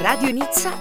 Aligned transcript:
Radio 0.00 0.32
Nizza, 0.32 0.72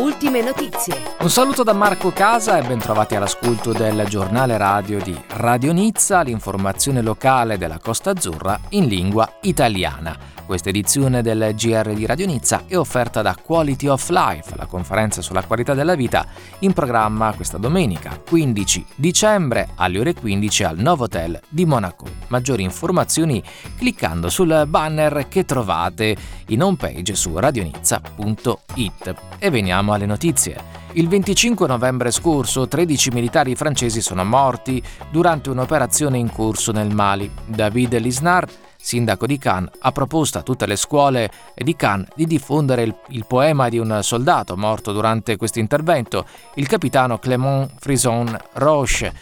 ultime 0.00 0.42
notizie. 0.42 1.16
Un 1.20 1.30
saluto 1.30 1.62
da 1.62 1.72
Marco 1.72 2.10
Casa 2.12 2.58
e 2.58 2.66
bentrovati 2.66 3.14
all'ascolto 3.14 3.72
del 3.72 4.04
giornale 4.06 4.58
radio 4.58 5.00
di 5.02 5.18
Radio 5.28 5.72
Nizza, 5.72 6.20
l'informazione 6.20 7.00
locale 7.00 7.56
della 7.56 7.78
Costa 7.78 8.10
Azzurra 8.10 8.60
in 8.70 8.84
lingua 8.84 9.38
italiana. 9.40 10.35
Questa 10.46 10.68
edizione 10.68 11.22
del 11.22 11.54
GR 11.56 11.92
di 11.92 12.06
Radio 12.06 12.24
Nizza 12.24 12.62
è 12.68 12.78
offerta 12.78 13.20
da 13.20 13.34
Quality 13.34 13.88
of 13.88 14.08
Life, 14.10 14.54
la 14.54 14.66
conferenza 14.66 15.20
sulla 15.20 15.42
qualità 15.42 15.74
della 15.74 15.96
vita, 15.96 16.24
in 16.60 16.72
programma 16.72 17.32
questa 17.34 17.58
domenica 17.58 18.16
15 18.24 18.86
dicembre 18.94 19.70
alle 19.74 19.98
ore 19.98 20.14
15 20.14 20.62
al 20.62 20.78
Novotel 20.78 21.40
di 21.48 21.66
Monaco. 21.66 22.06
Maggiori 22.28 22.62
informazioni 22.62 23.42
cliccando 23.76 24.28
sul 24.28 24.66
banner 24.68 25.26
che 25.26 25.44
trovate 25.44 26.16
in 26.46 26.62
homepage 26.62 27.16
su 27.16 27.36
radionizza.it. 27.36 29.14
E 29.40 29.50
veniamo 29.50 29.94
alle 29.94 30.06
notizie. 30.06 30.84
Il 30.92 31.08
25 31.08 31.66
novembre 31.66 32.12
scorso 32.12 32.68
13 32.68 33.10
militari 33.10 33.56
francesi 33.56 34.00
sono 34.00 34.24
morti 34.24 34.80
durante 35.10 35.50
un'operazione 35.50 36.18
in 36.18 36.30
corso 36.32 36.70
nel 36.70 36.94
Mali. 36.94 37.28
David 37.44 37.98
Lisnard 37.98 38.65
sindaco 38.86 39.26
di 39.26 39.36
Cannes, 39.36 39.70
ha 39.80 39.90
proposto 39.90 40.38
a 40.38 40.42
tutte 40.42 40.64
le 40.64 40.76
scuole 40.76 41.28
di 41.56 41.74
Cannes 41.74 42.06
di 42.14 42.24
diffondere 42.24 42.84
il, 42.84 42.94
il 43.08 43.26
poema 43.26 43.68
di 43.68 43.78
un 43.78 43.98
soldato 44.00 44.56
morto 44.56 44.92
durante 44.92 45.36
questo 45.36 45.58
intervento, 45.58 46.24
il 46.54 46.68
capitano 46.68 47.18
Clément 47.18 47.72
Frison 47.80 48.38
Roche. 48.52 49.12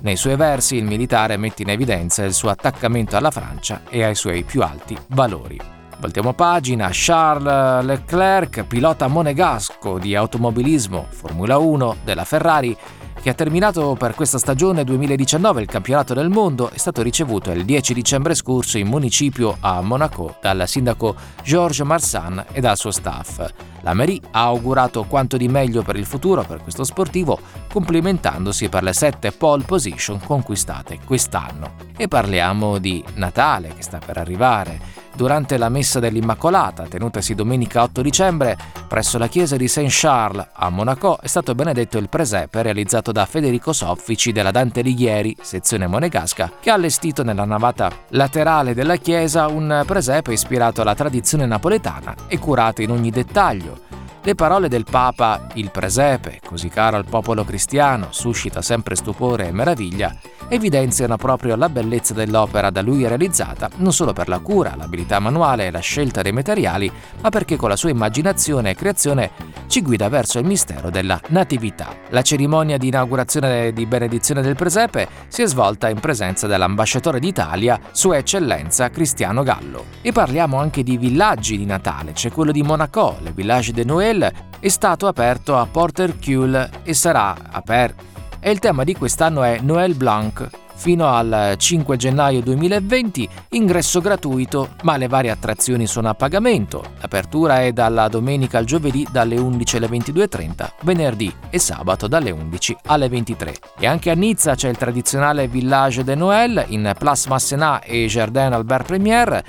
Nei 0.00 0.16
suoi 0.16 0.36
versi 0.36 0.76
il 0.76 0.84
militare 0.84 1.38
mette 1.38 1.62
in 1.62 1.70
evidenza 1.70 2.22
il 2.22 2.34
suo 2.34 2.50
attaccamento 2.50 3.16
alla 3.16 3.30
Francia 3.30 3.80
e 3.88 4.02
ai 4.02 4.14
suoi 4.14 4.44
più 4.44 4.62
alti 4.62 4.94
valori. 5.06 5.58
Voltiamo 6.00 6.34
pagina, 6.34 6.90
Charles 6.92 7.82
Leclerc, 7.86 8.64
pilota 8.64 9.06
monegasco 9.06 9.98
di 9.98 10.14
automobilismo 10.14 11.06
Formula 11.08 11.56
1 11.56 11.96
della 12.04 12.24
Ferrari, 12.24 12.76
che 13.24 13.30
ha 13.30 13.34
terminato 13.34 13.96
per 13.98 14.14
questa 14.14 14.36
stagione 14.36 14.84
2019 14.84 15.62
il 15.62 15.66
campionato 15.66 16.12
del 16.12 16.28
mondo, 16.28 16.68
è 16.68 16.76
stato 16.76 17.00
ricevuto 17.00 17.50
il 17.52 17.64
10 17.64 17.94
dicembre 17.94 18.34
scorso 18.34 18.76
in 18.76 18.86
municipio 18.86 19.56
a 19.60 19.80
Monaco 19.80 20.36
dal 20.42 20.64
sindaco 20.68 21.14
Georges 21.42 21.86
Marsan 21.86 22.44
e 22.52 22.60
dal 22.60 22.76
suo 22.76 22.90
staff. 22.90 23.42
La 23.80 23.94
Mairie 23.94 24.20
ha 24.32 24.42
augurato 24.42 25.04
quanto 25.04 25.38
di 25.38 25.48
meglio 25.48 25.80
per 25.80 25.96
il 25.96 26.04
futuro 26.04 26.42
per 26.42 26.60
questo 26.60 26.84
sportivo, 26.84 27.38
complimentandosi 27.72 28.68
per 28.68 28.82
le 28.82 28.92
sette 28.92 29.32
pole 29.32 29.64
position 29.64 30.20
conquistate 30.20 30.98
quest'anno. 31.02 31.76
E 31.96 32.08
parliamo 32.08 32.76
di 32.76 33.02
Natale 33.14 33.72
che 33.74 33.82
sta 33.82 34.00
per 34.04 34.18
arrivare. 34.18 35.02
Durante 35.14 35.58
la 35.58 35.68
messa 35.68 36.00
dell'Immacolata, 36.00 36.88
tenutasi 36.88 37.36
domenica 37.36 37.84
8 37.84 38.02
dicembre, 38.02 38.58
presso 38.88 39.16
la 39.16 39.28
chiesa 39.28 39.56
di 39.56 39.68
Saint-Charles 39.68 40.48
a 40.52 40.68
Monaco, 40.70 41.20
è 41.20 41.28
stato 41.28 41.54
benedetto 41.54 41.98
il 41.98 42.08
presepe 42.08 42.62
realizzato 42.62 43.12
da 43.14 43.26
Federico 43.26 43.72
Soffici 43.72 44.32
della 44.32 44.50
Dante 44.50 44.80
Alighieri, 44.80 45.36
sezione 45.40 45.86
monegasca, 45.86 46.50
che 46.58 46.70
ha 46.70 46.74
allestito 46.74 47.22
nella 47.22 47.44
navata 47.44 47.88
laterale 48.08 48.74
della 48.74 48.96
chiesa 48.96 49.46
un 49.46 49.84
presepe 49.86 50.32
ispirato 50.32 50.80
alla 50.80 50.96
tradizione 50.96 51.46
napoletana 51.46 52.12
e 52.26 52.40
curato 52.40 52.82
in 52.82 52.90
ogni 52.90 53.10
dettaglio. 53.10 53.82
Le 54.20 54.34
parole 54.34 54.66
del 54.66 54.84
Papa, 54.90 55.46
il 55.54 55.70
presepe, 55.70 56.40
così 56.44 56.68
caro 56.68 56.96
al 56.96 57.04
popolo 57.04 57.44
cristiano, 57.44 58.08
suscita 58.10 58.62
sempre 58.62 58.96
stupore 58.96 59.46
e 59.46 59.52
meraviglia, 59.52 60.12
evidenziano 60.48 61.16
proprio 61.16 61.56
la 61.56 61.68
bellezza 61.68 62.14
dell'opera 62.14 62.70
da 62.70 62.82
lui 62.82 63.06
realizzata, 63.06 63.70
non 63.76 63.92
solo 63.92 64.12
per 64.12 64.28
la 64.28 64.38
cura, 64.38 64.74
l'abilità 64.76 65.18
manuale 65.18 65.66
e 65.66 65.70
la 65.70 65.80
scelta 65.80 66.22
dei 66.22 66.32
materiali, 66.32 66.90
ma 67.20 67.28
perché 67.30 67.56
con 67.56 67.68
la 67.68 67.76
sua 67.76 67.90
immaginazione 67.90 68.70
e 68.70 68.74
creazione 68.74 69.30
ci 69.66 69.82
guida 69.82 70.08
verso 70.08 70.38
il 70.38 70.46
mistero 70.46 70.90
della 70.90 71.20
natività. 71.28 71.96
La 72.10 72.22
cerimonia 72.22 72.78
di 72.78 72.88
inaugurazione 72.88 73.72
di 73.72 73.86
benedizione 73.86 74.42
del 74.42 74.54
presepe 74.54 75.08
si 75.28 75.42
è 75.42 75.46
svolta 75.46 75.88
in 75.88 76.00
presenza 76.00 76.46
dell'ambasciatore 76.46 77.18
d'Italia, 77.18 77.80
Sua 77.90 78.18
Eccellenza 78.18 78.90
Cristiano 78.90 79.42
Gallo. 79.42 79.86
E 80.02 80.12
parliamo 80.12 80.58
anche 80.58 80.82
di 80.82 80.96
villaggi 80.96 81.56
di 81.56 81.64
Natale, 81.64 82.12
c'è 82.12 82.30
quello 82.30 82.52
di 82.52 82.62
Monaco, 82.62 83.16
le 83.20 83.32
Village 83.32 83.72
de 83.72 83.84
Noël, 83.84 84.32
è 84.60 84.68
stato 84.68 85.06
aperto 85.06 85.56
a 85.56 85.66
Porter 85.66 86.18
Cule 86.18 86.70
e 86.84 86.94
sarà 86.94 87.34
aperto 87.50 88.13
e 88.46 88.50
il 88.50 88.58
tema 88.58 88.84
di 88.84 88.94
quest'anno 88.94 89.42
è 89.42 89.58
Noël 89.62 89.94
Blanc. 89.94 90.46
Fino 90.74 91.06
al 91.06 91.54
5 91.56 91.96
gennaio 91.96 92.42
2020 92.42 93.26
ingresso 93.52 94.02
gratuito, 94.02 94.74
ma 94.82 94.98
le 94.98 95.08
varie 95.08 95.30
attrazioni 95.30 95.86
sono 95.86 96.10
a 96.10 96.14
pagamento. 96.14 96.84
L'apertura 97.00 97.62
è 97.62 97.72
dalla 97.72 98.06
domenica 98.08 98.58
al 98.58 98.66
giovedì 98.66 99.06
dalle 99.10 99.38
11 99.38 99.76
alle 99.78 99.86
22.30, 99.86 100.70
venerdì 100.82 101.34
e 101.48 101.58
sabato 101.58 102.06
dalle 102.06 102.32
11 102.32 102.76
alle 102.84 103.08
23. 103.08 103.54
E 103.78 103.86
anche 103.86 104.10
a 104.10 104.14
Nizza 104.14 104.54
c'è 104.54 104.68
il 104.68 104.76
tradizionale 104.76 105.48
Village 105.48 106.04
de 106.04 106.14
Noël 106.14 106.66
in 106.68 106.92
Place 106.98 107.30
Massenat 107.30 107.84
e 107.86 108.04
Jardin 108.08 108.52
Albert 108.52 108.84
Premier. 108.84 109.42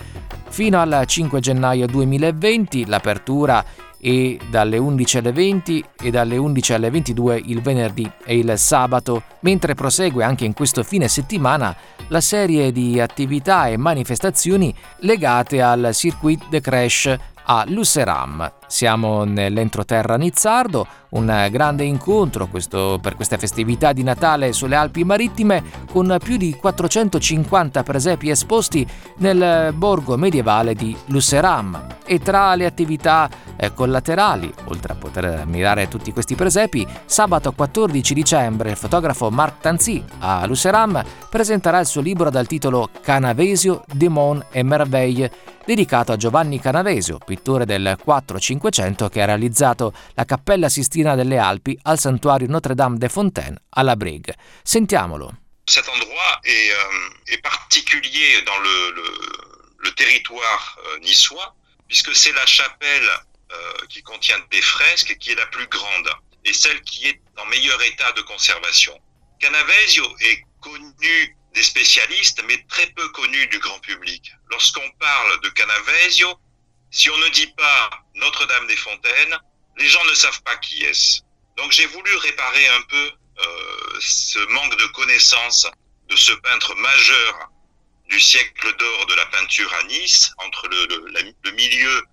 Fino 0.48 0.80
al 0.80 1.04
5 1.06 1.42
gennaio 1.42 1.86
2020 1.86 2.86
l'apertura 2.86 3.62
e 4.06 4.38
dalle 4.52 4.78
11 4.78 5.18
alle 5.18 5.32
20 5.32 5.84
e 6.00 6.12
dalle 6.12 6.38
11 6.38 6.74
alle 6.74 6.92
22 6.92 7.42
il 7.48 7.60
venerdì 7.60 8.08
e 8.24 8.38
il 8.38 8.54
sabato, 8.56 9.24
mentre 9.40 9.74
prosegue 9.74 10.24
anche 10.24 10.46
in 10.46 10.54
questo 10.54 10.84
fine 10.84 11.08
settimana 11.08 11.76
la 12.10 12.22
serie 12.22 12.72
di 12.72 13.00
attività 13.00 13.68
e 13.68 13.78
manifestazioni 13.78 14.72
legate 15.00 15.60
al 15.60 15.90
Circuit 15.92 16.40
de 16.50 16.62
Crash 16.62 17.18
a 17.46 17.66
Luceram. 17.68 18.52
Siamo 18.68 19.24
nell'entroterra 19.24 20.18
nizzardo, 20.18 20.88
un 21.10 21.48
grande 21.52 21.84
incontro 21.84 22.48
questo, 22.48 23.00
per 23.02 23.16
queste 23.16 23.38
festività 23.38 23.94
di 23.94 24.04
Natale 24.04 24.54
sulle 24.54 24.76
Alpi 24.76 25.04
Marittime 25.04 25.64
con 25.92 26.18
più 26.22 26.38
di 26.38 26.54
450 26.56 27.84
presepi 27.84 28.30
esposti 28.30 28.86
nel 29.18 29.74
borgo 29.74 30.18
medievale 30.18 30.74
di 30.74 30.96
Luceram. 31.06 31.88
E 32.06 32.20
tra 32.20 32.56
le 32.56 32.66
attività 32.66 33.30
eh, 33.56 33.74
collaterali, 33.74 34.52
oltre 34.66 34.94
a 34.94 34.96
poter 34.96 35.26
ammirare 35.26 35.88
tutti 35.88 36.12
questi 36.12 36.36
presepi, 36.36 36.86
sabato 37.06 37.52
14 37.52 38.14
dicembre 38.14 38.72
il 38.72 38.76
fotografo 38.78 39.30
Marc 39.30 39.62
Tanzi 39.62 40.04
a 40.20 40.46
Luceram 40.46 41.04
presenterà 41.30 41.80
il 41.80 41.86
suo 41.86 42.02
libro 42.02 42.30
dal 42.30 42.48
titolo 42.48 42.90
Canavesio, 43.02 43.84
Demon 43.94 44.44
e 44.52 44.64
Merveille, 44.64 45.32
dedicato 45.66 46.12
a 46.12 46.18
Giovanni 46.18 46.60
Canavesio, 46.60 47.18
pittore 47.18 47.66
del 47.66 47.98
4-500 48.06 49.10
che 49.10 49.22
ha 49.22 49.26
realizzato 49.26 49.94
la 50.14 50.26
Cappella 50.26 50.70
Sistina 50.70 51.16
delle 51.16 51.38
Alpi 51.38 51.78
al 51.84 52.00
santuario 52.00 52.48
Notre-Dame 52.48 52.98
de 52.98 53.10
Fontaine 53.10 53.58
alla 53.70 53.96
Brigue. 53.96 54.36
Sentiamolo. 54.64 55.40
Cet 55.66 55.88
endroit 55.88 56.40
est, 56.44 56.70
euh, 56.72 57.34
est 57.34 57.42
particulier 57.42 58.44
dans 58.46 58.60
le, 58.62 58.92
le, 58.92 59.80
le 59.80 59.92
territoire 59.94 60.78
euh, 60.78 61.00
niçois, 61.00 61.56
puisque 61.88 62.16
c'est 62.16 62.34
la 62.34 62.46
chapelle 62.46 63.10
euh, 63.52 63.86
qui 63.90 64.04
contient 64.04 64.40
des 64.52 64.62
fresques 64.62 65.18
qui 65.18 65.32
est 65.32 65.36
la 65.36 65.48
plus 65.48 65.68
grande 65.68 66.10
et 66.46 66.54
celle 66.54 66.80
qui 66.82 67.08
est 67.08 67.20
en 67.38 67.46
meilleur 67.48 67.82
état 67.82 68.12
de 68.12 68.22
conservation. 68.22 68.94
Canavesio 69.40 70.06
est 70.20 70.44
connu 70.62 71.36
des 71.56 71.64
spécialistes, 71.64 72.44
mais 72.48 72.64
très 72.68 72.88
peu 72.88 73.08
connu 73.10 73.48
du 73.48 73.60
grand 73.60 73.80
public. 73.80 74.32
Lorsqu'on 74.52 74.90
parle 75.00 75.42
de 75.42 75.50
Canavesio, 75.50 76.40
si 76.92 77.10
on 77.10 77.18
ne 77.18 77.30
dit 77.30 77.52
pas 77.58 77.90
Notre-Dame 78.16 78.68
des 78.68 78.76
Fontaines, 78.76 79.38
les 79.78 79.88
gens 79.88 80.04
ne 80.06 80.14
savent 80.14 80.42
pas 80.44 80.58
qui 80.58 80.84
est-ce. 80.84 81.22
Donc 81.58 81.72
j'ai 81.72 81.86
voulu 81.88 82.16
réparer 82.18 82.68
un 82.68 82.82
peu 82.84 83.12
euh, 83.40 83.98
ce 84.00 84.40
manque 84.54 84.78
de 84.78 84.86
connaissance 84.88 85.68
de 86.10 86.16
ce 86.16 86.34
peintre 86.34 86.76
majeur 86.76 87.50
du 88.10 88.20
siècle 88.20 88.76
d'or 88.78 89.06
de 89.08 89.16
la 89.16 89.26
peinture 89.28 89.74
à 89.74 89.84
Nice, 89.84 90.32
entre 90.38 90.68
le, 90.68 90.86
le, 90.86 91.34
le 91.44 91.52
milieu 91.52 92.04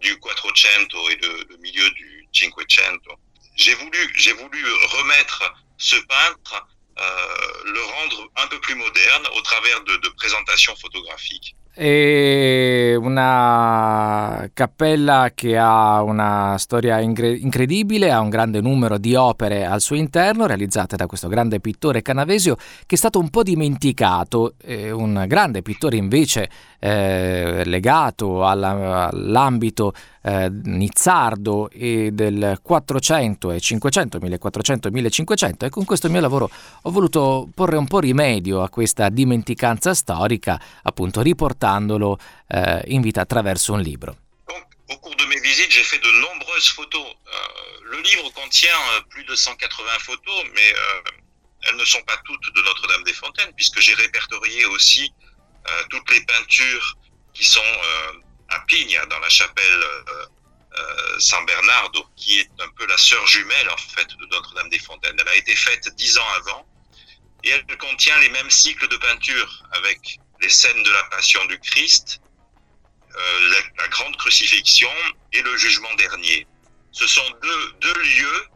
du 0.00 0.18
Quattrocento 0.20 1.10
et 1.10 1.16
le, 1.16 1.56
milieu 1.58 1.90
du 1.92 2.28
Cinquecento. 2.32 3.12
J'ai 3.56 3.74
voulu, 3.74 4.12
j'ai 4.16 4.32
voulu 4.32 4.62
remettre 4.98 5.52
ce 5.78 5.96
peintre 5.96 6.66
le 6.98 7.80
rendre 7.80 8.30
un 8.36 8.48
peu 8.48 8.58
plus 8.60 8.74
moderne 8.74 9.26
au 9.36 9.40
travers 9.42 9.82
de, 9.84 9.96
de 9.96 10.08
présentations 10.16 10.74
photographiques. 10.76 11.54
È 11.78 12.96
una 12.96 14.50
cappella 14.52 15.30
che 15.32 15.56
ha 15.56 16.02
una 16.02 16.56
storia 16.58 16.98
incredibile, 16.98 18.10
ha 18.10 18.18
un 18.18 18.30
grande 18.30 18.60
numero 18.60 18.98
di 18.98 19.14
opere 19.14 19.64
al 19.64 19.80
suo 19.80 19.94
interno 19.94 20.46
realizzate 20.46 20.96
da 20.96 21.06
questo 21.06 21.28
grande 21.28 21.60
pittore 21.60 22.02
canavesio 22.02 22.56
che 22.56 22.96
è 22.96 22.98
stato 22.98 23.20
un 23.20 23.30
po' 23.30 23.44
dimenticato, 23.44 24.54
eh, 24.60 24.90
un 24.90 25.24
grande 25.28 25.62
pittore 25.62 25.96
invece 25.96 26.50
eh, 26.78 27.62
legato 27.64 28.46
alla, 28.46 29.08
all'ambito 29.08 29.92
eh, 30.22 30.48
nizzardo 30.50 31.68
del 31.72 32.58
400 32.62 33.50
e 33.52 33.60
500, 33.60 34.18
1400 34.20 34.88
e 34.88 34.90
1500 34.90 35.66
e 35.66 35.68
con 35.70 35.84
questo 35.84 36.08
mio 36.08 36.20
lavoro 36.20 36.50
ho 36.82 36.90
voluto 36.90 37.48
porre 37.54 37.76
un 37.76 37.86
po' 37.86 38.00
rimedio 38.00 38.62
a 38.62 38.68
questa 38.68 39.08
dimenticanza 39.08 39.94
storica, 39.94 40.60
appunto 40.82 41.20
riportandolo 41.20 42.18
eh, 42.48 42.82
in 42.88 43.00
vita 43.00 43.20
attraverso 43.20 43.72
un 43.72 43.80
libro. 43.80 44.16
Au 44.90 44.98
cours 45.00 45.16
de 45.16 45.26
mes 45.26 45.38
visites, 45.40 45.70
j'ai 45.70 45.84
fait 45.84 46.02
de 46.02 46.10
nombreuses 46.12 46.70
photos. 46.70 47.04
Euh, 47.04 47.80
le 47.92 48.00
livre 48.00 48.30
contient 48.32 48.80
euh, 48.94 49.00
plus 49.10 49.24
de 49.24 49.34
180 49.34 49.98
photos, 49.98 50.44
mais 50.54 50.72
euh, 50.72 51.10
elles 51.64 51.76
ne 51.76 51.84
sont 51.84 52.00
pas 52.06 52.16
toutes 52.24 52.54
de 52.54 52.62
Notre-Dame-des-Fontaines, 52.62 53.52
puisque 53.54 53.80
j'ai 53.80 53.92
répertorié 53.92 54.64
aussi 54.66 55.12
toutes 55.90 56.10
les 56.10 56.20
peintures 56.22 56.96
qui 57.34 57.44
sont 57.44 57.60
euh, 57.60 58.12
à 58.50 58.60
Pigne, 58.60 58.98
dans 59.10 59.18
la 59.18 59.28
chapelle 59.28 59.84
euh, 60.78 61.18
San 61.18 61.44
Bernardo, 61.46 62.06
qui 62.16 62.38
est 62.38 62.50
un 62.60 62.68
peu 62.76 62.86
la 62.86 62.98
sœur 62.98 63.26
jumelle 63.26 63.70
en 63.70 63.76
fait 63.76 64.08
de 64.08 64.26
Notre-Dame-des-Fontaines. 64.26 65.16
Elle 65.18 65.28
a 65.28 65.36
été 65.36 65.54
faite 65.56 65.88
dix 65.96 66.16
ans 66.18 66.28
avant 66.36 66.66
et 67.44 67.50
elle 67.50 67.64
contient 67.78 68.18
les 68.18 68.28
mêmes 68.30 68.50
cycles 68.50 68.88
de 68.88 68.96
peinture 68.96 69.64
avec 69.72 70.18
les 70.40 70.48
scènes 70.48 70.82
de 70.82 70.90
la 70.90 71.02
Passion 71.04 71.44
du 71.46 71.58
Christ, 71.60 72.20
euh, 73.16 73.62
la, 73.78 73.88
grande 73.88 74.16
crucifixion 74.16 74.90
et 75.32 75.42
le 75.42 75.56
jugement 75.56 75.92
dernier. 75.94 76.46
Ce 76.92 77.06
sont 77.06 77.30
deux, 77.42 77.72
deux, 77.80 78.02
lieux 78.02 78.46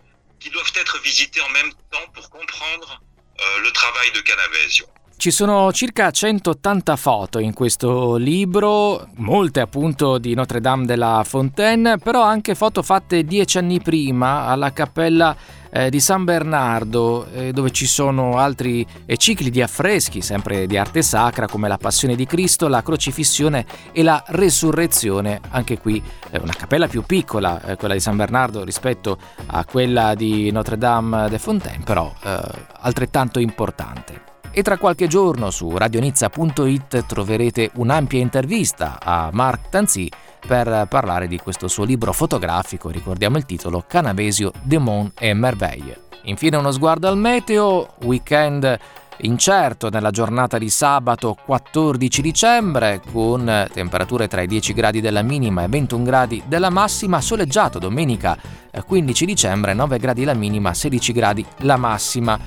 qui 0.41 0.51
doivent 0.51 0.73
être 0.75 0.99
visités 1.01 1.41
en 1.41 1.49
même 1.51 1.73
temps 1.91 2.09
pour 2.15 2.29
comprendre 2.31 3.01
euh, 3.41 3.59
le 3.61 3.73
travail 3.73 4.13
de 4.13 4.21
Canavesio. 4.21 4.87
Ci 5.23 5.31
sono 5.31 5.71
circa 5.71 6.11
180 6.11 6.97
foto 6.97 7.39
in 7.39 7.53
questo 7.55 8.17
libro, 8.17 9.07
molte 9.19 9.61
appunto 9.61 10.19
di 10.19 10.35
Notre 10.35 10.61
Dame 10.61 10.85
de 10.85 10.97
la 10.97 11.23
Fontaine, 11.25 11.97
però 11.97 12.25
anche 12.25 12.57
foto 12.57 12.83
fatte 12.83 13.23
dieci 13.23 13.57
anni 13.57 13.81
prima 13.81 14.47
alla 14.47 14.73
cappella 14.73 15.37
eh, 15.71 15.91
di 15.91 16.01
San 16.01 16.25
Bernardo, 16.25 17.29
eh, 17.33 17.53
dove 17.53 17.71
ci 17.71 17.87
sono 17.87 18.39
altri 18.39 18.85
eh, 19.07 19.17
cicli 19.17 19.51
di 19.51 19.63
affreschi, 19.63 20.23
sempre 20.23 20.67
di 20.67 20.77
arte 20.77 21.03
sacra, 21.03 21.47
come 21.47 21.69
la 21.69 21.79
Passione 21.79 22.17
di 22.17 22.27
Cristo, 22.27 22.67
la 22.67 22.83
Crocifissione 22.83 23.65
e 23.93 24.03
la 24.03 24.25
Resurrezione. 24.27 25.41
Anche 25.51 25.79
qui 25.79 26.03
una 26.33 26.53
cappella 26.53 26.89
più 26.89 27.03
piccola, 27.03 27.63
eh, 27.63 27.77
quella 27.77 27.95
di 27.95 28.01
San 28.01 28.17
Bernardo, 28.17 28.65
rispetto 28.65 29.17
a 29.47 29.65
quella 29.67 30.17
di 30.17 30.51
Notre 30.51 30.77
Dame 30.77 31.29
de 31.29 31.39
Fontaine, 31.39 31.85
però 31.85 32.13
eh, 32.25 32.41
altrettanto 32.81 33.39
importante. 33.39 34.32
E 34.51 34.63
tra 34.63 34.77
qualche 34.77 35.07
giorno 35.07 35.51
su 35.51 35.77
radionizza.it 35.77 37.07
troverete 37.07 37.71
un'ampia 37.75 38.21
intervista 38.21 38.99
a 39.01 39.31
Marc 39.33 39.69
Tanzi 39.69 40.11
per 40.47 40.87
parlare 40.89 41.29
di 41.29 41.39
questo 41.39 41.69
suo 41.69 41.85
libro 41.85 42.13
fotografico, 42.13 42.91
ricordiamo 42.91 43.37
il 43.37 43.47
titolo 43.47 43.85
Canavesio, 43.87 44.53
Demon 44.63 45.13
e 45.19 45.33
Merveille. 45.33 46.09
Infine 46.25 46.57
uno 46.57 46.71
sguardo 46.71 47.09
al 47.09 47.17
meteo, 47.17 47.95
weekend 48.03 48.79
incerto 49.23 49.89
nella 49.89 50.11
giornata 50.11 50.59
di 50.59 50.71
sabato 50.71 51.37
14 51.45 52.23
dicembre 52.23 53.01
con 53.13 53.69
temperature 53.73 54.29
tra 54.29 54.43
i 54.43 54.47
10 54.47 54.73
gradi 54.73 55.01
della 55.01 55.23
minima 55.23 55.65
e 55.65 55.69
21 55.69 56.03
gradi 56.03 56.43
della 56.47 56.71
massima, 56.71 57.21
soleggiato 57.21 57.79
domenica 57.79 58.37
15 58.85 59.27
dicembre 59.27 59.75
9 59.75 59.99
gradi 59.99 60.25
la 60.25 60.35
minima, 60.35 60.73
16 60.73 61.13
gradi 61.13 61.45
la 61.59 61.77
massima 61.77 62.39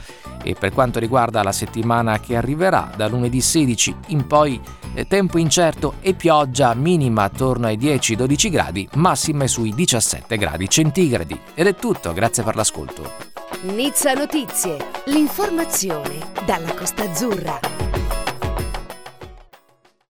e 0.43 0.53
per 0.53 0.71
quanto 0.73 0.99
riguarda 0.99 1.43
la 1.43 1.51
settimana 1.51 2.19
che 2.19 2.35
arriverà 2.35 2.91
da 2.95 3.07
lunedì 3.07 3.41
16 3.41 3.95
in 4.07 4.27
poi 4.27 4.59
tempo 5.07 5.37
incerto 5.37 5.95
e 6.01 6.13
pioggia 6.13 6.73
minima 6.73 7.23
attorno 7.23 7.67
ai 7.67 7.77
10-12 7.77 8.49
gradi, 8.49 8.87
massime 8.93 9.47
sui 9.47 9.73
17 9.73 10.37
gradi 10.37 10.69
centigradi. 10.69 11.39
Ed 11.53 11.67
è 11.67 11.75
tutto, 11.75 12.13
grazie 12.13 12.43
per 12.43 12.55
l'ascolto. 12.55 13.24
Nizza 13.65 14.13
Notizie, 14.13 14.77
l'informazione 15.05 16.19
dalla 16.45 16.75
Costa 16.75 17.01
Azzurra. 17.03 17.74